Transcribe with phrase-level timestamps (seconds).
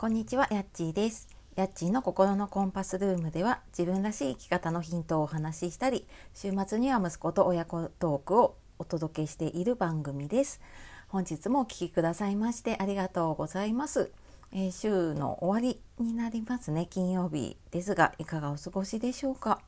[0.00, 1.26] こんにちは、やっちーです。
[1.56, 10.60] やっちーの心のコンパスルームでは自分らしい生き方のヒントをお話ししたり、週末には息子と親子トークをお届けしている番組です。
[11.08, 14.12] 本日もお聴きくださいましてありがとうございます。
[14.52, 19.60] えー、週の終わりになりますね、金曜日ですが、いかがお過ごしでしょうか？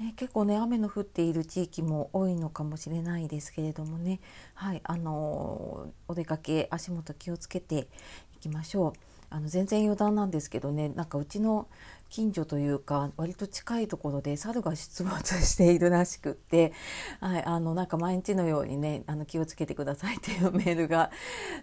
[0.00, 4.18] えー、結構ね雨の降っている地域も多いのかもしれないですけれどもね
[4.54, 7.86] はいあのー、お出かけ足元気をつけて
[8.34, 8.92] いきましょう。
[9.30, 11.66] あの全然余談なんですけどねなんかうちの
[12.14, 16.72] 近所というか割と近いところで猿が出没しているらしくって、
[17.18, 21.10] はい、あのなんか毎日のようにねあの気をつけてくださいっていうメールが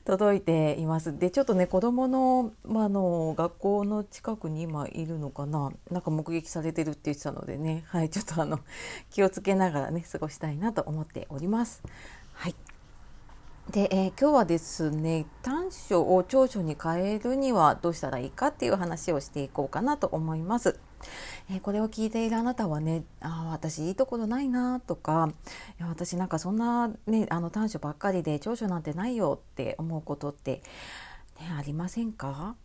[0.03, 1.17] 届いています。
[1.17, 8.59] でちょっとね子どもの,、まあ、の学校の近くに今いるのかななんか目撃されてるって言ってたのでね、はい、ちょっとあの
[9.09, 11.81] 気をつけながらね過ごしたいなと思っております。
[12.33, 12.55] はい
[13.71, 20.77] で、えー、今日はですね短所を長所に変えるにはどうしたらいいかっていう話をしていこうかなと思います。
[21.49, 25.29] えー、これを聞いているあなたはねあ私いいところないなとか
[25.79, 30.61] いや私なんかそんな、ね、あの短所ばっかりで長所なんてないよって思うことって、
[31.39, 32.57] ね、ありませんか？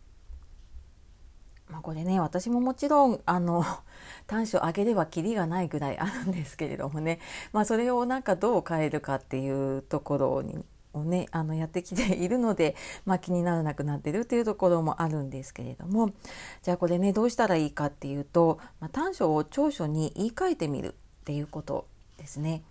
[1.69, 3.63] まあ、これね私ももちろんあの
[4.27, 7.19] 短所上げればきりがないぐらいあるんですけれどもね、
[7.53, 10.65] まあ、それをなんかどう変えるかっていうところに
[10.97, 16.11] をねあのやってきているので、まあ、気にならなくなってるっていうところもあるんですけれども
[16.63, 22.63] じゃあこれねどうしたらいいかっていうと、まあ、短所を長所に言い換えてみるっていうことですね。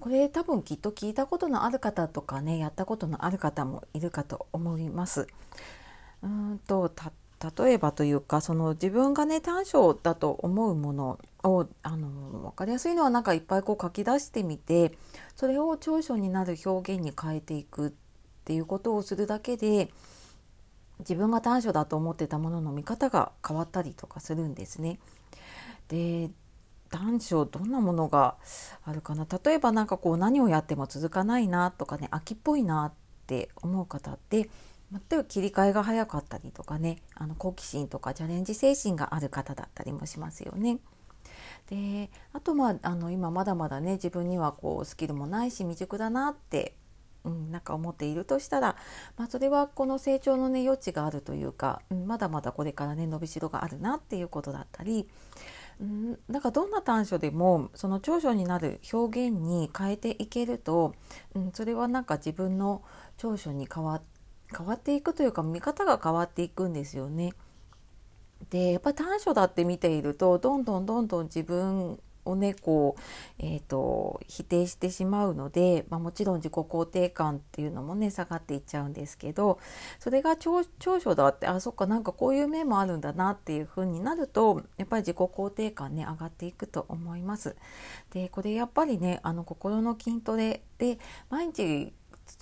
[0.00, 5.28] これ多分きっと聞いたことのある方とかねやったことのある方もいるかと思います。
[6.22, 6.90] うんと
[7.58, 12.08] 例えばというかその自分がね短所だと思うものをあの
[12.56, 14.92] かりやすいのはなんかいっぱいこう書き出してみて
[15.36, 17.92] それを長所になる表現に変えていくっ
[18.44, 19.90] ていうことをするだけで
[21.00, 24.98] 自分が短所だと思ってたものの見方が変わったりとかするんですね。
[25.88, 26.30] で
[26.88, 28.36] 短所どんなものが
[28.84, 29.26] あるかな？
[29.44, 32.92] 例えば何かこう何をやっても続かないなとかね秋っぽいなっ
[33.26, 34.48] て思う方って
[34.92, 40.78] 全く切り替えが早かったりとかねあの好奇心とかチャレンジ精神がある方だったりもしますよね。
[41.68, 46.76] であとまああの今まだまだね自分にはこうスキルもないし未熟だなって、
[47.24, 48.76] うん、なんか思っているとしたら、
[49.16, 55.08] まあ、それはこの成長のね余地があるというか、うん、まだまだこれからね伸びしろがあるなっていうことだったり、
[55.80, 60.94] うん、なんかどんな短所でもその長所になる表現に変えていけると、
[61.34, 62.82] うん、それはなんか自分の
[63.16, 64.00] 長所に変わ
[64.56, 67.32] 変わっていくというか見方が変わっていくんですよね。
[68.50, 73.02] でやっぱ短所だって見ているとどんどんどんどん自分をねこう、
[73.38, 79.58] えーと、否定してしまうので、まあ、もちろん自己肯定感っていうのもね下がっていっちゃうんですけど
[79.98, 80.64] それが長
[81.00, 87.56] 所だってあそっかなんかこういう面もあるんだなっていう風になるとやっぱり自己肯定感ね上がっていくと思います。
[88.12, 90.98] でこれやっぱりねあの心の筋トレで
[91.30, 91.92] 毎日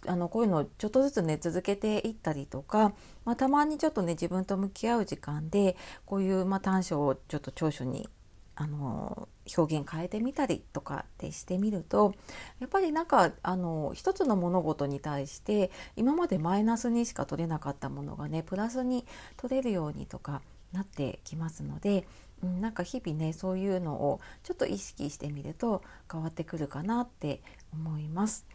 [0.06, 2.92] あのこういうのをちょっとずつね続けていったりとか、
[3.24, 8.08] まあ、たまにちょっとね自分と向き合う時間でこういう、まあ、短所をちょっと長所に
[8.56, 12.14] あの表現変えてみたりとかってしてみると
[12.60, 19.06] やっぱりなんかあの一つの物事に対して今までマイナスにしか取れなかったものがねプラスに
[19.36, 20.40] 取れるようにとか
[20.72, 22.06] なってきますので、
[22.42, 28.46] うん、なんか日々ねそういうのをちょっと意識してみると変わってくるかなって思います。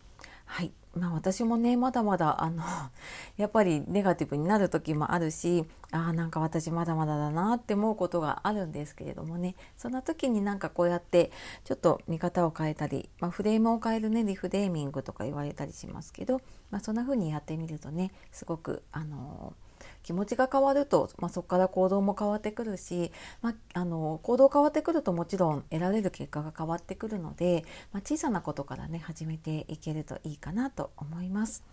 [0.45, 2.63] はいまあ、私もねまだまだあの
[3.37, 9.55] やっぱりネガティブになる時もあるしあなんか私まだまだだなって思うことがあるんですけれどもね。
[9.77, 11.31] そんな時になんかこうやって
[11.63, 19.68] ちょっと見方を変えたり、まあ、フレームを変えるねリフレーミングとか言われたりしますけど、まあ、そんな風にやってみるとねすごくあのー
[20.09, 23.11] 気持ちが変わると、まあ、そこから行動も変わってくるし、
[23.43, 31.63] まあ、あの行動変わってくるともちろん得られる結果が変わってくるので、まあ、小さなことからね始めていけるといいかなと思います。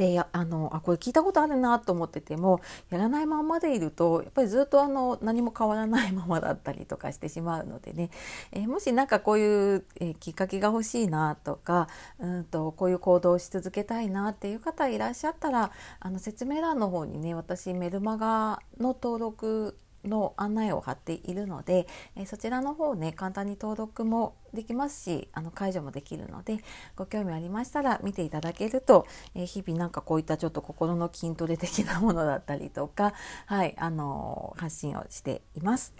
[0.00, 8.08] であのあこれ聞いたことあるなと思っててもやらないままでいるとやっぱりずっとあの何も変わらないままだったりとかしてしまうのでね、
[8.52, 11.86] えー、もし何かこういう、えー、きっかけが欲しいなとか
[12.18, 21.86] うんとこういう行動をし続けたいなっていう方いらっしゃったらあの説明欄の方にね私メルマガの登録の案内を貼っているので、
[22.16, 26.58] えそちらの方ね簡単に登録もできますしあの解除もできるので
[26.96, 33.12] ご興味ありましたら見ていただけると、え日々なんかこういったちょっと心の筋トレ的なものだったりとか、
[33.46, 35.94] はいあの発信をしています。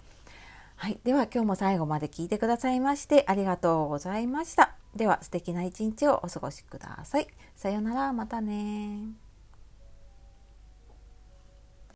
[0.75, 4.75] はい、では今日も最後まで聞いてくださいましてありがとうございました。
[4.95, 7.27] では素敵な一日をお過ごしください。
[7.55, 9.30] さようなら、またね